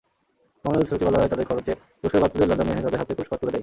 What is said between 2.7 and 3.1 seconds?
এনে তাঁদের